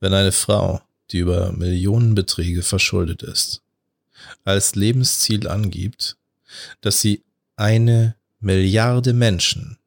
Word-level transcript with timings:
Wenn 0.00 0.14
eine 0.14 0.32
Frau, 0.32 0.82
die 1.10 1.18
über 1.18 1.52
Millionenbeträge 1.52 2.62
verschuldet 2.62 3.22
ist, 3.22 3.62
als 4.44 4.74
Lebensziel 4.74 5.48
angibt, 5.48 6.16
dass 6.80 7.00
sie 7.00 7.22
eine 7.56 8.16
Milliarde 8.40 9.12
Menschen 9.12 9.78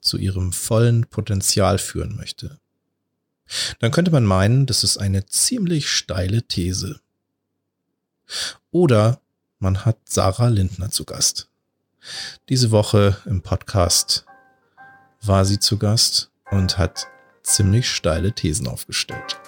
zu 0.00 0.16
ihrem 0.16 0.52
vollen 0.52 1.06
Potenzial 1.06 1.78
führen 1.78 2.16
möchte, 2.16 2.58
dann 3.80 3.90
könnte 3.90 4.10
man 4.10 4.24
meinen, 4.24 4.66
das 4.66 4.84
ist 4.84 4.98
eine 4.98 5.26
ziemlich 5.26 5.88
steile 5.90 6.42
These. 6.42 7.00
Oder 8.70 9.20
man 9.58 9.84
hat 9.84 9.96
Sarah 10.04 10.48
Lindner 10.48 10.90
zu 10.90 11.04
Gast. 11.04 11.48
Diese 12.48 12.70
Woche 12.70 13.16
im 13.24 13.42
Podcast 13.42 14.24
war 15.22 15.44
sie 15.44 15.58
zu 15.58 15.78
Gast 15.78 16.30
und 16.50 16.78
hat 16.78 17.06
ziemlich 17.42 17.90
steile 17.90 18.32
Thesen 18.32 18.68
aufgestellt. 18.68 19.38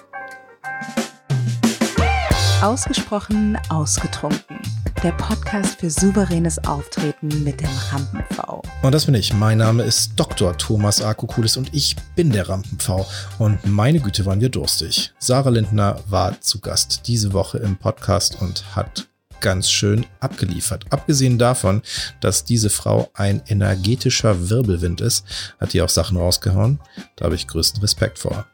Ausgesprochen 2.61 3.57
ausgetrunken. 3.69 4.59
Der 5.03 5.13
Podcast 5.13 5.79
für 5.79 5.89
souveränes 5.89 6.63
Auftreten 6.65 7.43
mit 7.43 7.59
dem 7.59 7.69
Rampen-V. 7.89 8.61
Und 8.83 8.91
das 8.93 9.07
bin 9.07 9.15
ich. 9.15 9.33
Mein 9.33 9.57
Name 9.57 9.81
ist 9.81 10.11
Dr. 10.15 10.55
Thomas 10.55 11.01
Akokulis 11.01 11.57
und 11.57 11.73
ich 11.73 11.95
bin 12.15 12.29
der 12.29 12.47
Rampen-V. 12.47 13.07
Und 13.39 13.65
meine 13.65 13.99
Güte 13.99 14.27
waren 14.27 14.41
wir 14.41 14.49
durstig. 14.49 15.11
Sarah 15.17 15.49
Lindner 15.49 16.01
war 16.07 16.39
zu 16.39 16.59
Gast 16.59 17.07
diese 17.07 17.33
Woche 17.33 17.57
im 17.57 17.77
Podcast 17.77 18.39
und 18.39 18.75
hat 18.75 19.07
ganz 19.39 19.71
schön 19.71 20.05
abgeliefert. 20.19 20.85
Abgesehen 20.91 21.39
davon, 21.39 21.81
dass 22.19 22.45
diese 22.45 22.69
Frau 22.69 23.09
ein 23.15 23.41
energetischer 23.47 24.51
Wirbelwind 24.51 25.01
ist, 25.01 25.25
hat 25.59 25.73
die 25.73 25.81
auch 25.81 25.89
Sachen 25.89 26.15
rausgehauen. 26.15 26.79
Da 27.15 27.25
habe 27.25 27.33
ich 27.33 27.47
größten 27.47 27.81
Respekt 27.81 28.19
vor. 28.19 28.45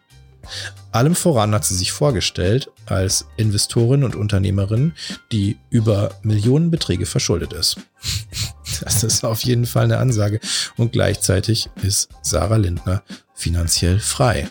Allem 0.97 1.13
voran 1.13 1.53
hat 1.53 1.63
sie 1.63 1.75
sich 1.75 1.91
vorgestellt 1.91 2.71
als 2.87 3.27
Investorin 3.37 4.03
und 4.03 4.15
Unternehmerin, 4.15 4.93
die 5.31 5.57
über 5.69 6.15
Millionenbeträge 6.23 7.05
verschuldet 7.05 7.53
ist. 7.53 7.77
Das 8.81 9.03
ist 9.03 9.23
auf 9.23 9.43
jeden 9.43 9.65
Fall 9.65 9.85
eine 9.85 9.97
Ansage. 9.97 10.39
Und 10.75 10.91
gleichzeitig 10.91 11.69
ist 11.81 12.09
Sarah 12.21 12.57
Lindner 12.57 13.01
finanziell 13.33 13.99
frei. 13.99 14.49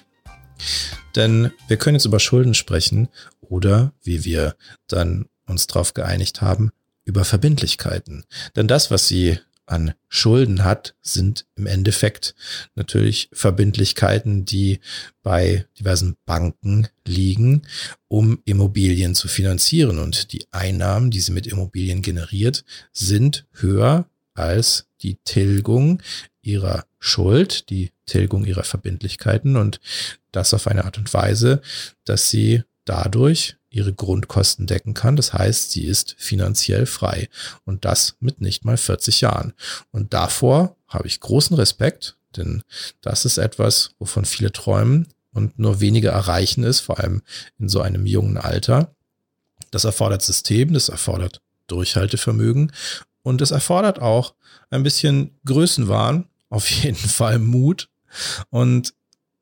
Denn 1.15 1.53
wir 1.69 1.77
können 1.77 1.95
jetzt 1.95 2.07
über 2.07 2.19
Schulden 2.19 2.55
sprechen 2.55 3.09
oder, 3.41 3.93
wie 4.03 4.25
wir 4.25 4.57
dann 4.89 5.27
uns 5.47 5.69
darauf 5.69 5.95
geeinigt 5.95 6.41
haben, 6.41 6.73
über 7.05 7.25
Verbindlichkeiten. 7.25 8.25
Denn 8.57 8.67
das, 8.67 8.91
was 8.91 9.07
sie 9.07 9.39
an 9.67 9.95
Schulden 10.09 10.65
hat, 10.65 10.95
sind 11.03 11.47
im 11.57 11.67
Endeffekt 11.67 12.35
natürlich 12.75 13.29
Verbindlichkeiten, 13.33 14.45
die 14.45 14.81
bei 15.23 15.67
diversen 15.79 16.17
Banken 16.25 16.89
liegen, 17.07 17.63
um 18.09 18.41
Immobilien 18.45 19.15
zu 19.15 19.29
finanzieren. 19.29 19.99
Und 19.99 20.33
die 20.33 20.47
Einnahmen, 20.53 21.11
die 21.11 21.21
sie 21.21 21.33
mit 21.33 21.47
Immobilien 21.47 22.03
generiert, 22.03 22.65
sind 22.93 23.47
höher 23.53 24.09
als 24.35 24.87
die 25.03 25.17
Tilgung 25.25 26.03
ihrer 26.43 26.87
Schuld, 26.99 27.71
die 27.71 27.91
Tilgung 28.07 28.45
ihrer 28.45 28.65
Verbindlichkeiten 28.65 29.57
und 29.57 29.81
das 30.33 30.55
auf 30.55 30.67
eine 30.67 30.85
Art 30.85 30.99
und 30.99 31.13
Weise, 31.13 31.61
dass 32.05 32.29
sie 32.29 32.63
dadurch 32.85 33.57
ihre 33.77 33.93
Grundkosten 33.93 34.67
decken 34.67 34.95
kann. 34.95 35.17
Das 35.17 35.33
heißt, 35.33 35.71
sie 35.71 35.85
ist 35.85 36.17
finanziell 36.19 36.87
frei 36.87 37.29
und 37.65 37.85
das 37.85 38.17
mit 38.21 38.41
nicht 38.41 38.65
mal 38.65 38.77
40 38.77 39.21
Jahren. 39.21 39.53
Und 39.93 40.15
davor 40.15 40.77
habe 40.89 41.07
ich 41.07 41.21
großen 41.21 41.57
Respekt, 41.57 42.17
denn 42.37 42.63
das 43.03 43.25
ist 43.25 43.39
etwas, 43.39 43.91
wovon 43.99 44.25
viele 44.25 44.51
träumen 44.51 45.09
und 45.33 45.59
nur 45.59 45.81
wenige 45.81 46.09
erreichen 46.09 46.65
ist, 46.65 46.81
vor 46.81 46.99
allem 46.99 47.23
in 47.59 47.69
so 47.69 47.81
einem 47.81 48.07
jungen 48.07 48.39
Alter. 48.39 48.95
Das 49.71 49.85
erfordert 49.85 50.23
System, 50.23 50.73
das 50.73 50.89
erfordert 50.89 51.43
Durchhaltevermögen 51.67 52.73
und 53.23 53.43
es 53.43 53.51
erfordert 53.51 54.01
auch 54.01 54.35
ein 54.71 54.83
bisschen 54.83 55.33
Größenwahn, 55.45 56.27
auf 56.49 56.71
jeden 56.71 56.97
Fall 56.97 57.39
Mut. 57.39 57.91
Und 58.49 58.95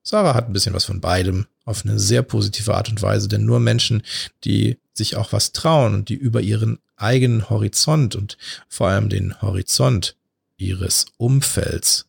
Sarah 0.03 0.35
hat 0.35 0.49
ein 0.49 0.53
bisschen 0.53 0.75
was 0.75 0.85
von 0.85 1.01
beidem 1.01 1.47
auf 1.65 1.85
eine 1.85 1.99
sehr 1.99 2.23
positive 2.23 2.75
Art 2.75 2.89
und 2.89 3.01
Weise, 3.03 3.29
denn 3.29 3.45
nur 3.45 3.61
Menschen, 3.61 4.03
die 4.45 4.79
sich 4.93 5.17
auch 5.17 5.33
was 5.33 5.53
trauen 5.53 5.95
und 5.95 6.09
die 6.09 6.15
über 6.15 6.41
ihren 6.41 6.79
eigenen 6.97 7.51
Horizont 7.51 8.15
und 8.15 8.37
vor 8.69 8.89
allem 8.89 9.09
den 9.09 9.41
Horizont 9.41 10.17
ihres 10.57 11.07
Umfelds, 11.17 12.07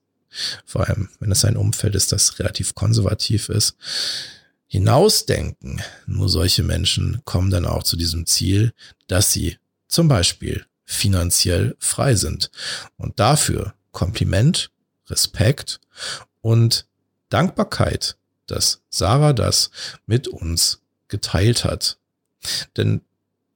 vor 0.66 0.88
allem 0.88 1.10
wenn 1.20 1.32
es 1.32 1.46
ein 1.46 1.58
Umfeld 1.58 1.96
ist, 1.96 2.12
das 2.12 2.40
relativ 2.40 2.76
konservativ 2.76 3.50
ist, 3.50 3.76
hinausdenken, 4.68 5.82
nur 6.06 6.30
solche 6.30 6.64
Menschen 6.64 7.22
kommen 7.24 7.50
dann 7.50 7.66
auch 7.66 7.84
zu 7.84 7.96
diesem 7.96 8.26
Ziel, 8.26 8.74
dass 9.08 9.32
sie 9.32 9.58
zum 9.88 10.08
Beispiel 10.08 10.66
finanziell 10.84 11.76
frei 11.80 12.16
sind. 12.16 12.52
Und 12.98 13.20
dafür 13.20 13.74
Kompliment, 13.92 14.72
Respekt 15.08 15.80
und 16.42 16.86
Dankbarkeit 17.30 18.18
dass 18.48 18.82
Sarah 18.90 19.34
das 19.34 19.72
mit 20.06 20.28
uns 20.28 20.82
geteilt 21.08 21.64
hat. 21.64 21.98
Denn 22.78 23.02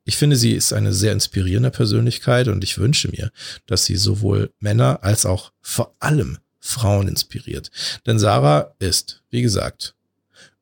ich 0.06 0.18
finde, 0.18 0.36
sie 0.36 0.54
ist 0.54 0.74
eine 0.74 0.94
sehr 0.94 1.14
inspirierende 1.14 1.70
Persönlichkeit 1.70 2.48
und 2.48 2.64
ich 2.64 2.78
wünsche 2.80 3.10
mir, 3.10 3.32
dass 3.68 3.86
sie 3.86 3.96
sowohl 3.96 4.52
Männer 4.60 5.04
als 5.04 5.26
auch 5.26 5.52
vor 5.62 5.96
allem 6.00 6.40
Frauen 6.60 7.08
inspiriert. 7.08 7.70
Denn 8.06 8.18
Sarah 8.18 8.74
ist, 8.80 9.22
wie 9.30 9.42
gesagt, 9.42 9.96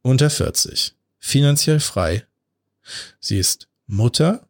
unter 0.02 0.30
40, 0.30 0.96
finanziell 1.20 1.80
frei. 1.80 2.26
Sie 3.20 3.40
ist 3.40 3.68
Mutter 3.88 4.48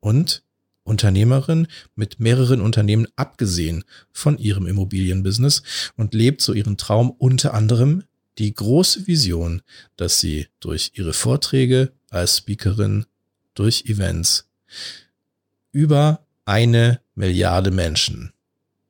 und 0.00 0.42
Unternehmerin 0.84 1.66
mit 1.94 2.20
mehreren 2.20 2.60
Unternehmen 2.60 3.08
abgesehen 3.16 3.84
von 4.12 4.38
ihrem 4.38 4.66
Immobilienbusiness 4.66 5.62
und 5.96 6.14
lebt 6.14 6.40
so 6.40 6.52
ihren 6.52 6.76
Traum 6.76 7.10
unter 7.10 7.54
anderem 7.54 8.04
die 8.38 8.52
große 8.54 9.06
Vision, 9.06 9.62
dass 9.96 10.20
sie 10.20 10.48
durch 10.60 10.92
ihre 10.94 11.12
Vorträge 11.12 11.92
als 12.10 12.38
Speakerin, 12.38 13.06
durch 13.54 13.84
Events 13.86 14.48
über 15.72 16.24
eine 16.44 17.00
Milliarde 17.14 17.70
Menschen 17.70 18.32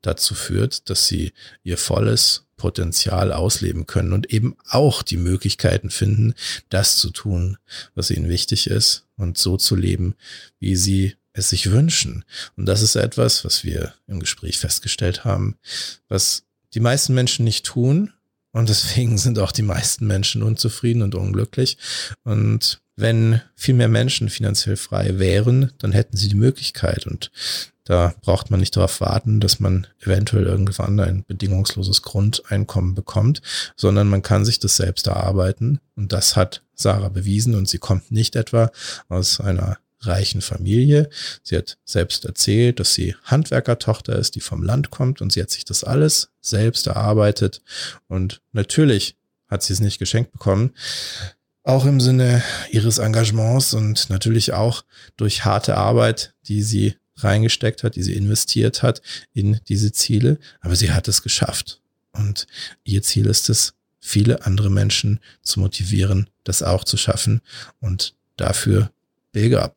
dazu 0.03 0.35
führt, 0.35 0.89
dass 0.91 1.07
sie 1.07 1.33
ihr 1.63 1.79
volles 1.79 2.45
Potenzial 2.57 3.33
ausleben 3.33 3.87
können 3.87 4.13
und 4.13 4.33
eben 4.33 4.57
auch 4.69 5.03
die 5.03 5.17
Möglichkeiten 5.17 5.91
finden, 5.91 6.35
das 6.69 6.99
zu 6.99 7.11
tun, 7.11 7.59
was 7.95 8.11
ihnen 8.11 8.29
wichtig 8.29 8.69
ist 8.69 9.05
und 9.17 9.37
so 9.39 9.57
zu 9.57 9.77
leben, 9.77 10.15
wie 10.59 10.77
sie 10.77 11.17
es 11.33 11.51
sich 11.51 11.71
wünschen. 11.71 12.25
Und 12.57 12.67
das 12.67 12.83
ist 12.83 12.97
etwas, 12.97 13.45
was 13.45 13.63
wir 13.63 13.95
im 14.07 14.21
Gespräch 14.21 14.59
festgestellt 14.59 15.25
haben, 15.25 15.59
was 16.09 16.45
die 16.73 16.81
meisten 16.81 17.15
Menschen 17.15 17.45
nicht 17.45 17.67
tun, 17.67 18.13
und 18.57 18.71
deswegen 18.71 19.19
sind 19.19 19.39
auch 19.39 19.53
die 19.53 19.63
meisten 19.63 20.07
Menschen 20.07 20.43
unzufrieden 20.43 21.03
und 21.03 21.15
unglücklich. 21.15 21.77
Und 22.25 22.81
wenn 22.97 23.43
viel 23.55 23.75
mehr 23.75 23.89
Menschen 23.89 24.31
finanziell 24.31 24.77
frei 24.77 25.19
wären, 25.19 25.73
dann 25.79 25.93
hätten 25.93 26.17
sie 26.17 26.31
die 26.31 26.37
Möglichkeit. 26.37 27.07
Und 27.07 27.31
da 27.85 28.15
braucht 28.23 28.51
man 28.51 28.61
nicht 28.61 28.75
darauf 28.75 29.03
warten, 29.03 29.41
dass 29.41 29.61
man 29.61 29.87
eventuell 30.01 30.45
irgendwann 30.45 30.99
ein 31.01 31.25
bedingungsloses 31.27 32.01
Grundeinkommen 32.01 32.95
bekommt, 32.95 33.43
sondern 33.77 34.09
man 34.09 34.23
kann 34.23 34.47
sich 34.47 34.59
das 34.59 34.77
selbst 34.77 35.07
erarbeiten. 35.07 35.79
Und 35.95 36.13
das 36.13 36.35
hat 36.35 36.63
Sarah 36.75 37.11
bewiesen. 37.11 37.55
Und 37.55 37.69
sie 37.69 37.79
kommt 37.79 38.11
nicht 38.11 38.37
etwa 38.37 38.71
aus 39.11 39.39
einer 39.39 39.77
reichen 40.01 40.43
Familie. 40.43 41.09
Sie 41.43 41.57
hat 41.57 41.79
selbst 41.85 42.25
erzählt, 42.25 42.81
dass 42.81 42.95
sie 42.95 43.15
Handwerkertochter 43.25 44.17
ist, 44.17 44.35
die 44.35 44.41
vom 44.41 44.63
Land 44.63 44.91
kommt 44.91 45.21
und 45.21 45.33
sie 45.33 45.43
hat 45.43 45.51
sich 45.51 45.65
das 45.65 45.85
alles 45.85 46.31
selbst 46.41 46.87
erarbeitet. 46.87 47.63
Und 48.09 48.43
natürlich 48.53 49.17
hat 49.49 49.63
sie 49.63 49.73
es 49.73 49.81
nicht 49.81 49.99
geschenkt 49.99 50.33
bekommen. 50.33 50.73
Auch 51.63 51.85
im 51.85 52.01
Sinne 52.01 52.43
ihres 52.71 52.99
Engagements 52.99 53.75
und 53.75 54.09
natürlich 54.11 54.53
auch 54.53 54.85
durch 55.17 55.45
harte 55.45 55.77
Arbeit, 55.77 56.35
die 56.47 56.63
sie 56.63 56.97
reingesteckt 57.17 57.83
hat, 57.83 57.97
die 57.97 58.03
sie 58.03 58.15
investiert 58.15 58.83
hat 58.83 59.03
in 59.33 59.61
diese 59.69 59.91
Ziele. 59.93 60.39
Aber 60.61 60.77
sie 60.77 60.93
hat 60.93 61.09
es 61.09 61.23
geschafft. 61.23 61.81
Und 62.13 62.47
ihr 62.85 63.03
Ziel 63.03 63.27
ist 63.27 63.49
es, 63.51 63.75
viele 64.01 64.47
andere 64.47 64.71
Menschen 64.71 65.19
zu 65.43 65.59
motivieren, 65.59 66.31
das 66.45 66.63
auch 66.63 66.85
zu 66.85 66.97
schaffen. 66.97 67.41
Und 67.81 68.15
dafür 68.37 68.91
Up. 69.37 69.77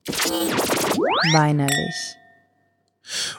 Weinerlich. 1.34 2.16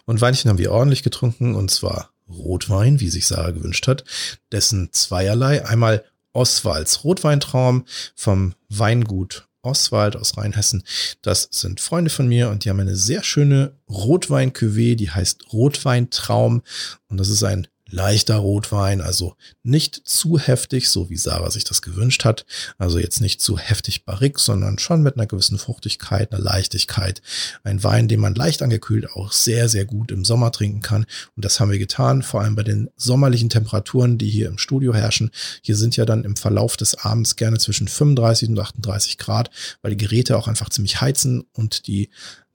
Und 0.05 0.21
Weinchen 0.21 0.51
haben 0.51 0.59
wir 0.59 0.71
ordentlich 0.71 1.03
getrunken 1.03 1.55
und 1.55 1.71
zwar 1.71 2.11
Rotwein, 2.29 3.01
wie 3.01 3.09
sich 3.09 3.27
Sarah 3.27 3.53
gewünscht 3.53 3.89
hat, 3.89 4.05
dessen 4.53 4.93
zweierlei. 4.93 5.65
Einmal 5.65 6.05
Oswalds 6.35 7.05
Rotweintraum 7.05 7.87
vom 8.15 8.55
Weingut 8.69 9.49
Oswald 9.63 10.15
aus 10.15 10.37
Rheinhessen. 10.37 10.85
Das 11.23 11.49
sind 11.51 11.81
Freunde 11.81 12.11
von 12.11 12.29
mir 12.29 12.51
und 12.51 12.65
die 12.65 12.71
haben 12.71 12.81
eine 12.81 12.97
sehr 12.97 13.23
schöne 13.23 13.73
Rotwein-Cuvée, 13.89 14.97
die 14.97 15.11
heißt 15.11 15.55
Rotweintraum 15.55 16.63
und 17.09 17.17
das 17.17 17.31
ist 17.31 17.45
ein 17.45 17.67
leichter 17.91 18.37
Rotwein, 18.37 19.01
also 19.01 19.35
nicht 19.63 20.03
zu 20.05 20.39
heftig, 20.39 20.89
so 20.89 21.11
wie 21.11 21.17
Sarah 21.17 21.51
sich 21.51 21.65
das 21.65 21.83
gewünscht 21.83 22.25
hat. 22.25 22.47
Also 22.79 22.99
jetzt 22.99 23.21
nicht 23.21 23.41
zu 23.41 23.59
heftig 23.59 24.05
barrik, 24.05 24.39
sondern 24.39 24.79
schon 24.79 25.03
mit 25.03 25.17
einer 25.17 25.27
gewissen 25.27 25.59
Fruchtigkeit, 25.59 26.33
einer 26.33 26.43
Leichtigkeit. 26.43 27.23
Ein 27.65 27.83
Wein, 27.83 28.09
den 28.09 28.21
man 28.21 28.35
leicht 28.35 28.63
angekühlt 28.63 29.11
auch 29.13 29.33
sehr, 29.33 29.69
sehr 29.69 29.85
gut 29.85 30.11
im 30.11 30.25
Sommer 30.25 30.53
trinken 30.53 30.81
kann. 30.81 31.07
Und 31.37 31.45
das 31.45 31.61
haben 31.61 31.71
wir 31.71 31.79
getan, 31.79 32.23
vor 32.23 32.41
allem 32.41 32.55
bei 32.55 32.63
den 32.63 32.91
sommerlichen 32.97 33.49
Temperaturen, 33.49 34.19
die 34.19 34.31
hier 34.31 34.49
im 34.49 34.59
Studio 34.59 34.95
herrschen. 34.95 35.31
Hier 35.63 35.77
sind 35.77 35.97
ja 35.97 36.05
dann 36.05 36.25
im 36.25 36.37
Verlauf 36.37 36.77
des 36.77 36.95
Abends 36.95 37.37
gerne 37.37 37.59
zwischen 37.59 37.89
35 37.89 38.51
und 38.51 38.59
38 38.59 39.19
Grad, 39.19 39.51
weil 39.83 39.93
die 39.93 40.05
Geräte 40.05 40.37
auch 40.37 40.49
einfach 40.49 40.71
ziemlich 40.71 41.01
heizen 41.01 41.45
und 41.53 41.87
die 41.87 42.11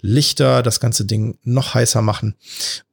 Lichter 0.06 0.62
das 0.62 0.80
ganze 0.80 1.04
Ding 1.06 1.40
noch 1.44 1.74
heißer 1.74 2.02
machen. 2.02 2.36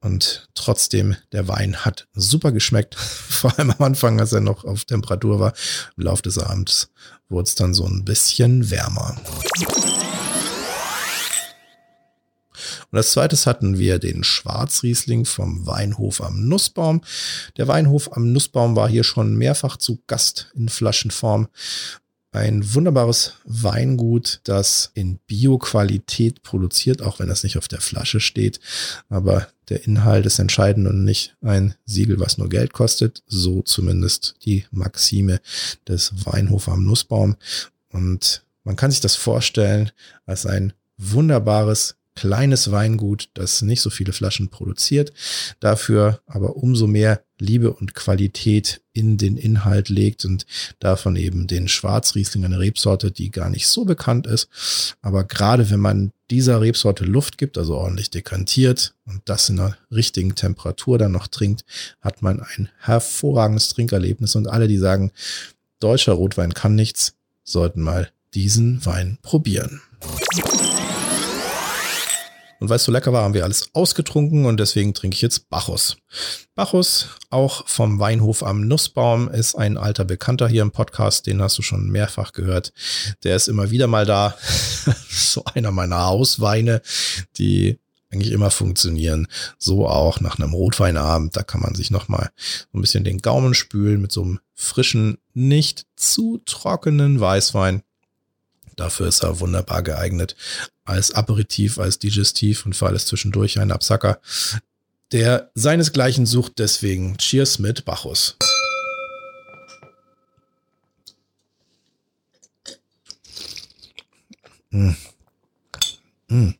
Und 0.00 0.48
trotzdem, 0.54 1.14
der 1.32 1.46
Wein 1.46 1.84
hat 1.84 2.08
super 2.14 2.52
geschmeckt. 2.52 2.94
Vor 2.98 3.58
allem 3.58 3.70
am 3.70 3.82
Anfang, 3.82 4.18
als 4.18 4.32
er 4.32 4.40
noch 4.40 4.64
auf 4.64 4.84
Temperatur 4.86 5.38
war. 5.38 5.52
Im 5.96 6.04
Laufe 6.04 6.22
des 6.22 6.38
Abends 6.38 6.90
wurde 7.28 7.48
es 7.48 7.54
dann 7.54 7.74
so 7.74 7.86
ein 7.86 8.04
bisschen 8.04 8.70
wärmer. 8.70 9.20
Und 12.90 12.98
als 12.98 13.12
zweites 13.12 13.46
hatten 13.46 13.78
wir 13.78 13.98
den 13.98 14.24
Schwarzriesling 14.24 15.24
vom 15.24 15.66
Weinhof 15.66 16.20
am 16.20 16.46
Nussbaum. 16.46 17.02
Der 17.56 17.68
Weinhof 17.68 18.16
am 18.16 18.32
Nussbaum 18.32 18.76
war 18.76 18.88
hier 18.88 19.04
schon 19.04 19.36
mehrfach 19.36 19.76
zu 19.76 20.02
Gast 20.06 20.50
in 20.54 20.68
Flaschenform 20.68 21.48
ein 22.32 22.74
wunderbares 22.74 23.34
Weingut, 23.44 24.40
das 24.44 24.90
in 24.94 25.18
Bioqualität 25.26 26.42
produziert, 26.42 27.02
auch 27.02 27.18
wenn 27.18 27.28
das 27.28 27.44
nicht 27.44 27.58
auf 27.58 27.68
der 27.68 27.82
Flasche 27.82 28.20
steht. 28.20 28.58
Aber 29.10 29.48
der 29.68 29.84
Inhalt 29.84 30.24
ist 30.24 30.38
entscheidend 30.38 30.88
und 30.88 31.04
nicht 31.04 31.36
ein 31.42 31.74
Siegel, 31.84 32.18
was 32.18 32.38
nur 32.38 32.48
Geld 32.48 32.72
kostet. 32.72 33.22
So 33.26 33.62
zumindest 33.62 34.36
die 34.44 34.64
Maxime 34.70 35.40
des 35.86 36.12
Weinhof 36.24 36.68
am 36.68 36.84
Nussbaum. 36.84 37.36
Und 37.90 38.44
man 38.64 38.76
kann 38.76 38.90
sich 38.90 39.00
das 39.00 39.14
vorstellen 39.14 39.90
als 40.24 40.46
ein 40.46 40.72
wunderbares 40.96 41.96
kleines 42.14 42.70
Weingut, 42.70 43.30
das 43.34 43.62
nicht 43.62 43.80
so 43.80 43.90
viele 43.90 44.12
Flaschen 44.12 44.48
produziert, 44.48 45.12
dafür 45.60 46.20
aber 46.26 46.56
umso 46.56 46.86
mehr 46.86 47.24
Liebe 47.42 47.72
und 47.72 47.94
Qualität 47.94 48.80
in 48.92 49.18
den 49.18 49.36
Inhalt 49.36 49.88
legt 49.88 50.24
und 50.24 50.46
davon 50.78 51.16
eben 51.16 51.46
den 51.46 51.68
Schwarzriesling, 51.68 52.44
eine 52.44 52.58
Rebsorte, 52.58 53.10
die 53.10 53.30
gar 53.30 53.50
nicht 53.50 53.66
so 53.66 53.84
bekannt 53.84 54.26
ist. 54.26 54.48
Aber 55.02 55.24
gerade 55.24 55.70
wenn 55.70 55.80
man 55.80 56.12
dieser 56.30 56.60
Rebsorte 56.60 57.04
Luft 57.04 57.36
gibt, 57.36 57.58
also 57.58 57.76
ordentlich 57.76 58.10
dekantiert 58.10 58.94
und 59.04 59.22
das 59.26 59.48
in 59.48 59.60
einer 59.60 59.76
richtigen 59.90 60.34
Temperatur 60.34 60.98
dann 60.98 61.12
noch 61.12 61.26
trinkt, 61.26 61.64
hat 62.00 62.22
man 62.22 62.40
ein 62.40 62.68
hervorragendes 62.78 63.68
Trinkerlebnis 63.68 64.34
und 64.34 64.46
alle, 64.46 64.68
die 64.68 64.78
sagen, 64.78 65.12
deutscher 65.80 66.12
Rotwein 66.12 66.54
kann 66.54 66.74
nichts, 66.74 67.14
sollten 67.44 67.82
mal 67.82 68.10
diesen 68.34 68.84
Wein 68.86 69.18
probieren. 69.22 69.82
Und 72.62 72.68
weil 72.68 72.76
es 72.76 72.84
so 72.84 72.92
lecker 72.92 73.12
war, 73.12 73.24
haben 73.24 73.34
wir 73.34 73.42
alles 73.42 73.70
ausgetrunken 73.72 74.46
und 74.46 74.60
deswegen 74.60 74.94
trinke 74.94 75.16
ich 75.16 75.20
jetzt 75.20 75.50
Bacchus. 75.50 75.96
Bacchus, 76.54 77.08
auch 77.28 77.66
vom 77.66 77.98
Weinhof 77.98 78.44
am 78.44 78.68
Nussbaum, 78.68 79.28
ist 79.28 79.56
ein 79.56 79.76
alter 79.76 80.04
Bekannter 80.04 80.46
hier 80.46 80.62
im 80.62 80.70
Podcast. 80.70 81.26
Den 81.26 81.42
hast 81.42 81.58
du 81.58 81.62
schon 81.62 81.90
mehrfach 81.90 82.32
gehört. 82.32 82.72
Der 83.24 83.34
ist 83.34 83.48
immer 83.48 83.72
wieder 83.72 83.88
mal 83.88 84.06
da. 84.06 84.36
so 85.10 85.44
einer 85.44 85.72
meiner 85.72 86.06
Hausweine, 86.06 86.82
die 87.36 87.80
eigentlich 88.12 88.30
immer 88.30 88.52
funktionieren. 88.52 89.26
So 89.58 89.88
auch 89.88 90.20
nach 90.20 90.38
einem 90.38 90.54
Rotweinabend. 90.54 91.36
Da 91.36 91.42
kann 91.42 91.62
man 91.62 91.74
sich 91.74 91.90
nochmal 91.90 92.30
so 92.70 92.78
ein 92.78 92.80
bisschen 92.80 93.02
den 93.02 93.18
Gaumen 93.18 93.54
spülen 93.54 94.00
mit 94.00 94.12
so 94.12 94.22
einem 94.22 94.38
frischen, 94.54 95.18
nicht 95.34 95.86
zu 95.96 96.40
trockenen 96.46 97.18
Weißwein. 97.18 97.82
Dafür 98.76 99.08
ist 99.08 99.24
er 99.24 99.40
wunderbar 99.40 99.82
geeignet. 99.82 100.36
Als 100.84 101.12
Aperitif, 101.12 101.78
als 101.78 101.98
Digestiv 101.98 102.66
und 102.66 102.74
für 102.74 102.86
alles 102.86 103.06
zwischendurch 103.06 103.60
ein 103.60 103.70
Absacker, 103.70 104.20
der 105.12 105.50
seinesgleichen 105.54 106.26
sucht. 106.26 106.58
Deswegen 106.58 107.16
Cheers 107.18 107.58
mit 107.58 107.84
Bacchus. 107.84 108.36
Mm. 114.70 114.92
Mm. 116.28 116.54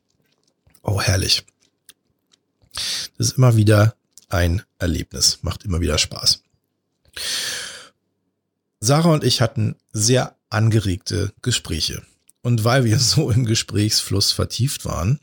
Oh, 0.83 1.01
herrlich. 1.01 1.43
Das 3.17 3.27
ist 3.27 3.37
immer 3.37 3.55
wieder 3.55 3.95
ein 4.29 4.63
Erlebnis, 4.79 5.39
macht 5.41 5.65
immer 5.65 5.81
wieder 5.81 5.97
Spaß. 5.97 6.43
Sarah 8.79 9.13
und 9.13 9.23
ich 9.23 9.41
hatten 9.41 9.75
sehr 9.93 10.35
angeregte 10.49 11.33
Gespräche. 11.41 12.03
Und 12.43 12.63
weil 12.63 12.85
wir 12.85 12.99
so 12.99 13.31
im 13.31 13.45
Gesprächsfluss 13.45 14.31
vertieft 14.31 14.85
waren, 14.85 15.19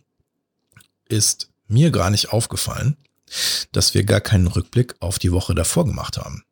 ist 1.09 1.51
mir 1.69 1.93
gar 1.93 2.11
nicht 2.11 2.33
aufgefallen, 2.33 2.97
dass 3.71 3.95
wir 3.95 4.03
gar 4.03 4.21
keinen 4.21 4.49
Rückblick 4.49 4.97
auf 4.99 5.21
die 5.21 5.31
Woche 5.31 5.55
davor 5.55 5.87
gemacht 5.87 6.19
haben. 6.19 6.43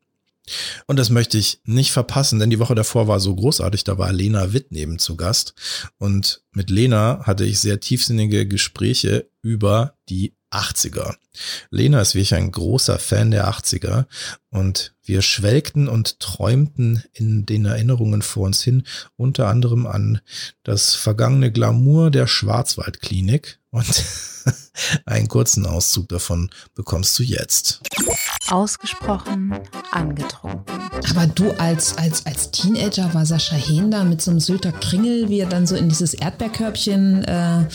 Und 0.87 0.97
das 0.97 1.09
möchte 1.09 1.37
ich 1.37 1.59
nicht 1.65 1.91
verpassen, 1.91 2.39
denn 2.39 2.49
die 2.49 2.59
Woche 2.59 2.73
davor 2.73 3.07
war 3.07 3.19
so 3.19 3.35
großartig, 3.35 3.83
da 3.83 3.97
war 3.97 4.11
Lena 4.11 4.53
Witt 4.53 4.71
neben 4.71 4.97
zu 4.97 5.15
Gast. 5.15 5.53
Und 5.97 6.41
mit 6.51 6.69
Lena 6.69 7.21
hatte 7.25 7.45
ich 7.45 7.59
sehr 7.59 7.79
tiefsinnige 7.79 8.47
Gespräche 8.47 9.29
über 9.41 9.95
die 10.09 10.33
80er. 10.51 11.15
Lena 11.69 12.01
ist 12.01 12.15
wirklich 12.15 12.33
ein 12.35 12.51
großer 12.51 12.99
Fan 12.99 13.31
der 13.31 13.49
80er 13.49 14.05
und 14.49 14.95
wir 15.03 15.21
schwelgten 15.21 15.87
und 15.87 16.19
träumten 16.19 17.03
in 17.13 17.45
den 17.45 17.65
Erinnerungen 17.65 18.21
vor 18.21 18.45
uns 18.45 18.63
hin, 18.63 18.83
unter 19.15 19.47
anderem 19.47 19.85
an 19.85 20.21
das 20.63 20.95
vergangene 20.95 21.51
Glamour 21.51 22.11
der 22.11 22.27
Schwarzwaldklinik 22.27 23.59
und 23.71 24.03
einen 25.05 25.27
kurzen 25.27 25.65
Auszug 25.65 26.09
davon 26.09 26.49
bekommst 26.73 27.17
du 27.19 27.23
jetzt. 27.23 27.81
Ausgesprochen 28.49 29.59
angetrunken. 29.91 30.79
Aber 31.11 31.27
du 31.27 31.51
als, 31.51 31.97
als, 31.97 32.25
als 32.25 32.51
Teenager 32.51 33.13
war 33.13 33.25
Sascha 33.25 33.55
Hehn 33.55 33.91
da 33.91 34.03
mit 34.03 34.21
so 34.21 34.31
einem 34.31 34.39
Sylter 34.39 34.71
Kringel, 34.71 35.29
wie 35.29 35.39
er 35.39 35.49
dann 35.49 35.67
so 35.67 35.75
in 35.75 35.89
dieses 35.89 36.13
Erdbeerkörbchen 36.13 37.23
äh, 37.23 37.67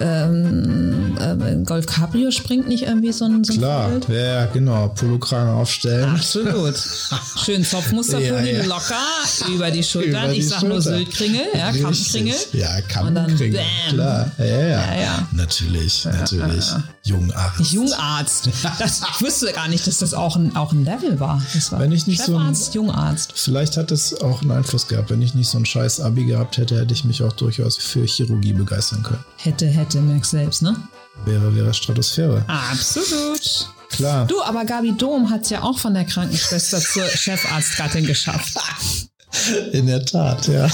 ähm, 0.00 1.16
äh, 1.20 1.64
Golf 1.64 1.86
Cabrio 1.86 2.30
springt, 2.30 2.68
nicht 2.68 2.84
irgendwie 2.84 3.12
so 3.12 3.24
ein, 3.24 3.44
so 3.44 3.52
ein 3.52 3.58
Klar, 3.58 3.88
Bild? 3.88 4.08
ja, 4.08 4.46
genau. 4.46 4.88
Polokragen 4.88 5.52
aufstellen. 5.54 6.10
Absolut. 6.10 6.74
Schön 7.44 7.64
Zopfmusterpulli, 7.64 8.52
ja, 8.52 8.62
ja. 8.62 8.64
locker 8.66 8.94
über 9.52 9.70
die 9.70 9.82
Schultern. 9.82 10.24
Über 10.24 10.32
die 10.32 10.40
ich 10.40 10.48
sag 10.48 10.60
Schulter. 10.60 10.74
nur 10.74 10.82
Syltkringel, 10.82 11.42
ja, 11.54 11.72
Kampfkringel. 11.72 12.34
Ja, 12.52 12.80
Kampfkringel. 12.82 13.60
Klar, 13.90 14.30
ja, 14.38 14.44
ja, 14.44 14.68
ja. 14.68 15.00
ja 15.00 15.28
Natürlich, 15.32 16.04
natürlich. 16.04 16.64
Jungarzt. 17.06 17.72
Jungarzt. 17.72 18.50
Das, 18.78 19.00
ich 19.14 19.22
wusste 19.22 19.52
gar 19.52 19.68
nicht, 19.68 19.86
dass 19.86 19.98
das 19.98 20.12
auch 20.12 20.36
ein, 20.36 20.56
auch 20.56 20.72
ein 20.72 20.84
Level 20.84 21.20
war. 21.20 21.40
Das 21.54 21.70
war 21.70 21.78
Wenn 21.78 21.92
ich 21.92 22.06
nicht 22.06 22.22
so 22.22 22.36
ein, 22.36 22.56
Jungarzt. 22.72 23.32
Vielleicht 23.36 23.76
hat 23.76 23.92
es 23.92 24.20
auch 24.20 24.42
einen 24.42 24.50
Einfluss 24.50 24.88
gehabt. 24.88 25.10
Wenn 25.10 25.22
ich 25.22 25.34
nicht 25.34 25.48
so 25.48 25.58
ein 25.58 25.64
scheiß 25.64 26.00
Abi 26.00 26.24
gehabt 26.24 26.58
hätte, 26.58 26.80
hätte 26.80 26.92
ich 26.92 27.04
mich 27.04 27.22
auch 27.22 27.32
durchaus 27.32 27.76
für 27.76 28.04
Chirurgie 28.04 28.52
begeistern 28.52 29.02
können. 29.02 29.24
Hätte, 29.36 29.66
hätte, 29.66 29.85
merkst 29.94 30.30
selbst, 30.30 30.62
ne? 30.62 30.76
Wäre, 31.24 31.54
wäre 31.54 31.72
Stratosphäre. 31.72 32.44
Absolut. 32.46 33.68
Klar. 33.90 34.26
Du, 34.26 34.42
aber 34.42 34.64
Gabi 34.64 34.92
Dom 34.96 35.30
hat 35.30 35.42
es 35.42 35.50
ja 35.50 35.62
auch 35.62 35.78
von 35.78 35.94
der 35.94 36.04
Krankenschwester 36.04 36.78
zur 36.80 37.04
Chefarztgattin 37.08 38.06
geschafft. 38.06 38.58
In 39.72 39.86
der 39.86 40.04
Tat, 40.04 40.48
ja. 40.48 40.68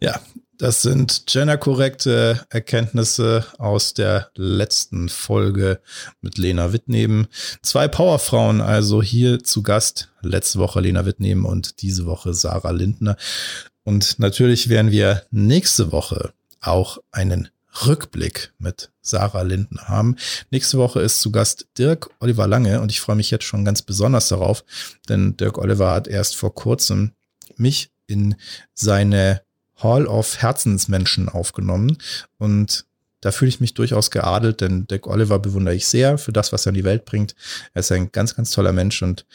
ja, 0.00 0.20
das 0.60 0.82
sind 0.82 1.24
genderkorrekte 1.26 2.44
Erkenntnisse 2.50 3.46
aus 3.56 3.94
der 3.94 4.30
letzten 4.34 5.08
Folge 5.08 5.80
mit 6.20 6.36
Lena 6.36 6.74
Wittneben. 6.74 7.28
Zwei 7.62 7.88
Powerfrauen 7.88 8.60
also 8.60 9.02
hier 9.02 9.42
zu 9.42 9.62
Gast. 9.62 10.10
Letzte 10.20 10.58
Woche 10.58 10.80
Lena 10.80 11.06
Wittneben 11.06 11.46
und 11.46 11.80
diese 11.80 12.04
Woche 12.04 12.34
Sarah 12.34 12.72
Lindner. 12.72 13.16
Und 13.84 14.18
natürlich 14.18 14.68
werden 14.68 14.90
wir 14.90 15.24
nächste 15.30 15.92
Woche 15.92 16.32
auch 16.60 16.98
einen 17.12 17.48
Rückblick 17.86 18.52
mit 18.58 18.90
Sarah 19.00 19.42
Lindner 19.42 19.88
haben. 19.88 20.16
Nächste 20.50 20.78
Woche 20.78 21.00
ist 21.00 21.20
zu 21.20 21.30
Gast 21.30 21.68
Dirk 21.78 22.10
Oliver 22.20 22.46
Lange 22.46 22.80
und 22.80 22.90
ich 22.90 23.00
freue 23.00 23.16
mich 23.16 23.30
jetzt 23.30 23.44
schon 23.44 23.64
ganz 23.64 23.82
besonders 23.82 24.28
darauf, 24.28 24.64
denn 25.08 25.36
Dirk 25.36 25.58
Oliver 25.58 25.90
hat 25.92 26.08
erst 26.08 26.36
vor 26.36 26.54
kurzem 26.54 27.12
mich 27.56 27.90
in 28.06 28.34
seine 28.74 29.42
Hall 29.76 30.06
of 30.06 30.42
Herzensmenschen 30.42 31.28
aufgenommen 31.28 31.96
und 32.38 32.86
da 33.22 33.32
fühle 33.32 33.50
ich 33.50 33.60
mich 33.60 33.74
durchaus 33.74 34.10
geadelt, 34.10 34.62
denn 34.62 34.86
Dirk 34.86 35.06
Oliver 35.06 35.38
bewundere 35.38 35.74
ich 35.74 35.86
sehr 35.86 36.16
für 36.16 36.32
das, 36.32 36.52
was 36.52 36.66
er 36.66 36.70
in 36.70 36.76
die 36.76 36.84
Welt 36.84 37.04
bringt. 37.04 37.34
Er 37.74 37.80
ist 37.80 37.92
ein 37.92 38.12
ganz, 38.12 38.34
ganz 38.34 38.50
toller 38.50 38.72
Mensch 38.72 39.02
und 39.02 39.26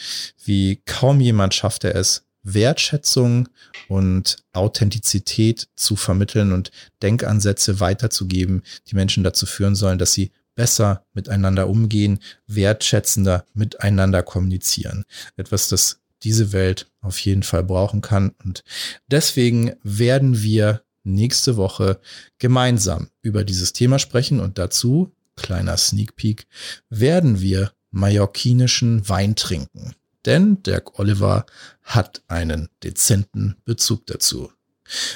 wie 0.44 0.82
kaum 0.86 1.22
jemand 1.22 1.54
schafft 1.54 1.84
er 1.84 1.96
es, 1.96 2.25
Wertschätzung 2.46 3.50
und 3.90 4.38
Authentizität 4.54 5.68
zu 5.76 5.96
vermitteln 5.96 6.54
und 6.54 6.72
Denkansätze 7.02 7.80
weiterzugeben, 7.80 8.62
die 8.88 8.96
Menschen 8.96 9.24
dazu 9.24 9.46
führen 9.46 9.76
sollen, 9.76 9.98
dass 9.98 10.14
sie 10.14 10.32
besser 10.56 11.06
miteinander 11.14 11.68
umgehen, 11.68 12.20
wertschätzender 12.48 13.46
miteinander 13.54 14.24
kommunizieren. 14.24 15.04
Etwas, 15.36 15.68
das 15.68 16.00
diese 16.24 16.54
Welt 16.54 16.90
auf 17.02 17.20
jeden 17.20 17.44
Fall 17.44 17.64
brauchen 17.64 18.02
kann. 18.02 18.32
Und 18.44 18.64
deswegen 19.08 19.74
werden 19.84 20.42
wir 20.42 20.82
nächste 21.04 21.58
Woche 21.58 22.00
gemeinsam 22.40 23.10
über 23.22 23.44
dieses 23.44 23.74
Thema 23.74 24.00
sprechen 24.00 24.40
und 24.40 24.58
dazu, 24.58 25.12
kleiner 25.36 25.78
Sneak 25.78 26.16
Peek, 26.16 26.48
werden 26.90 27.42
wir 27.42 27.74
mallorquinischen 27.92 29.08
Wein 29.08 29.36
trinken. 29.36 29.96
Denn 30.26 30.64
Dirk 30.64 31.00
Oliver 31.00 31.46
hat 31.84 32.24
einen 32.28 32.70
dezenten 32.84 33.58
Bezug 33.66 34.08
dazu. 34.08 34.52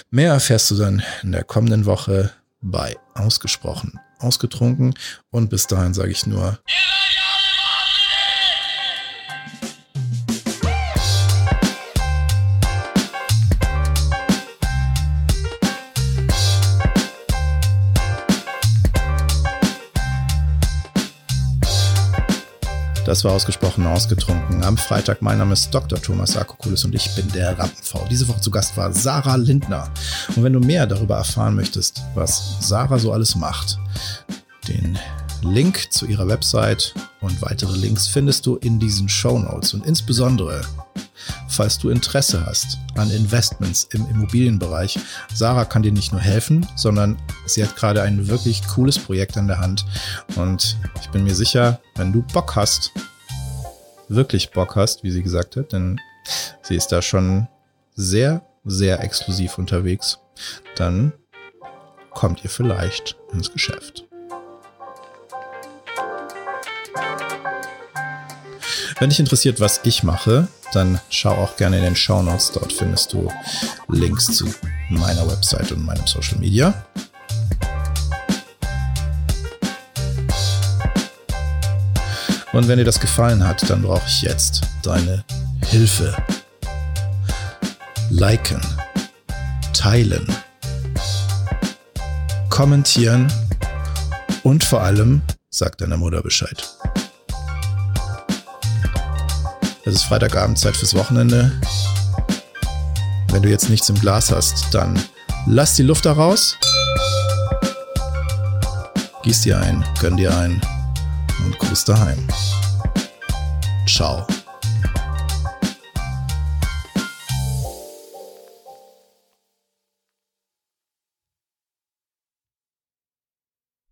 Mehr 0.10 0.34
erfährst 0.34 0.72
du 0.72 0.76
dann 0.76 1.04
in 1.24 1.32
der 1.32 1.44
kommenden 1.44 1.86
Woche 1.86 2.32
bei 2.62 2.98
Ausgesprochen 3.14 4.00
Ausgetrunken 4.20 4.94
und 5.32 5.50
bis 5.50 5.68
dahin 5.68 5.94
sage 5.94 6.12
ich 6.12 6.26
nur. 6.26 6.60
Das 23.10 23.24
war 23.24 23.32
ausgesprochen 23.32 23.88
ausgetrunken. 23.88 24.64
Am 24.64 24.78
Freitag, 24.78 25.24
mein 25.24 25.40
Name 25.40 25.54
ist 25.54 25.74
Dr. 25.74 26.00
Thomas 26.00 26.38
Akokulis 26.38 26.86
und 26.86 26.94
ich 26.94 27.10
bin 27.16 27.28
der 27.32 27.58
Rampenfau. 27.58 28.06
Diese 28.08 28.28
Woche 28.28 28.40
zu 28.40 28.52
Gast 28.52 28.78
war 28.78 28.94
Sarah 28.94 29.36
Lindner. 29.36 29.92
Und 30.36 30.44
wenn 30.44 30.54
du 30.54 30.60
mehr 30.60 30.86
darüber 30.86 31.18
erfahren 31.18 31.56
möchtest, 31.56 32.04
was 32.14 32.58
Sarah 32.60 33.00
so 33.00 33.12
alles 33.12 33.36
macht, 33.36 33.80
den 34.68 35.00
Link 35.42 35.92
zu 35.92 36.06
ihrer 36.06 36.28
Website 36.28 36.94
und 37.20 37.42
weitere 37.42 37.76
Links 37.76 38.06
findest 38.06 38.46
du 38.46 38.58
in 38.58 38.80
diesen 38.80 39.10
Show 39.10 39.40
Notes. 39.40 39.74
Und 39.74 39.88
insbesondere, 39.88 40.62
falls 41.50 41.78
du 41.78 41.90
Interesse 41.90 42.46
hast 42.46 42.78
an 42.96 43.10
Investments 43.12 43.88
im 43.94 44.08
Immobilienbereich, 44.10 45.00
Sarah 45.34 45.66
kann 45.66 45.84
dir 45.84 45.92
nicht 45.92 46.12
nur 46.12 46.22
helfen, 46.22 46.66
sondern 46.76 47.18
sie 47.46 47.64
hat 47.64 47.76
gerade 47.76 48.02
ein 48.02 48.28
wirklich 48.28 48.66
cooles 48.68 49.00
Projekt 49.00 49.38
an 49.38 49.48
der 49.48 49.60
Hand. 49.60 49.86
Und 50.36 50.78
ich 51.02 51.10
bin 51.10 51.24
mir 51.24 51.36
sicher, 51.36 51.80
wenn 51.96 52.14
du 52.14 52.22
Bock 52.34 52.56
hast, 52.56 52.92
wirklich 54.08 54.52
Bock 54.52 54.76
hast, 54.76 55.04
wie 55.04 55.12
sie 55.12 55.24
gesagt 55.24 55.56
hat, 55.56 55.74
denn 55.74 56.00
sie 56.62 56.76
ist 56.76 56.92
da 56.92 57.02
schon 57.02 57.48
sehr, 57.96 58.42
sehr 58.66 59.04
exklusiv 59.04 59.58
unterwegs, 59.58 60.20
dann 60.76 61.14
kommt 62.12 62.44
ihr 62.44 62.50
vielleicht 62.50 63.18
ins 63.32 63.52
Geschäft. 63.52 64.09
Wenn 69.00 69.10
dich 69.10 69.20
interessiert, 69.22 69.62
was 69.62 69.80
ich 69.86 70.04
mache, 70.04 70.50
dann 70.74 71.00
schau 71.10 71.32
auch 71.32 71.56
gerne 71.56 71.78
in 71.78 71.84
den 71.84 71.96
Show 71.96 72.22
Notes. 72.22 72.52
Dort 72.52 72.74
findest 72.74 73.14
du 73.14 73.32
Links 73.88 74.26
zu 74.26 74.46
meiner 74.90 75.26
Website 75.32 75.72
und 75.72 75.86
meinem 75.86 76.06
Social 76.06 76.38
Media. 76.38 76.74
Und 82.52 82.68
wenn 82.68 82.78
dir 82.78 82.84
das 82.84 83.00
gefallen 83.00 83.48
hat, 83.48 83.70
dann 83.70 83.84
brauche 83.84 84.06
ich 84.06 84.22
jetzt 84.22 84.64
deine 84.84 85.24
Hilfe. 85.68 86.14
Liken, 88.10 88.60
teilen, 89.72 90.28
kommentieren 92.50 93.32
und 94.44 94.66
vor 94.66 94.82
allem 94.82 95.22
sag 95.50 95.78
deiner 95.78 95.96
Mutter 95.96 96.22
Bescheid. 96.22 96.79
Es 99.90 99.96
ist 99.96 100.04
Freitagabend, 100.04 100.60
Zeit 100.60 100.78
fürs 100.78 100.94
Wochenende. 100.94 101.52
Wenn 103.32 103.42
du 103.42 103.50
jetzt 103.50 103.72
nichts 103.72 103.90
im 103.90 104.00
Glas 104.00 104.32
hast, 104.32 104.72
dann 104.72 105.02
lass 105.48 105.74
die 105.74 105.82
Luft 105.82 106.06
da 106.06 106.14
raus. 106.14 106.56
Gieß 109.24 109.42
dir 109.42 109.60
ein, 109.60 109.84
gönn 110.00 110.16
dir 110.16 110.38
ein 110.38 110.62
und 111.44 111.58
gruß 111.58 111.86
daheim. 111.86 112.28
Ciao. 113.88 114.28